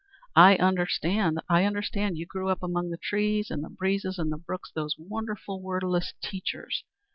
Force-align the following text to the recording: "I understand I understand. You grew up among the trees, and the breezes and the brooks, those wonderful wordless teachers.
"I 0.35 0.55
understand 0.55 1.41
I 1.47 1.63
understand. 1.65 2.17
You 2.17 2.25
grew 2.25 2.49
up 2.49 2.63
among 2.63 2.89
the 2.89 2.97
trees, 2.97 3.51
and 3.51 3.63
the 3.63 3.69
breezes 3.69 4.17
and 4.17 4.31
the 4.31 4.37
brooks, 4.37 4.71
those 4.73 4.95
wonderful 4.97 5.61
wordless 5.61 6.15
teachers. 6.23 6.83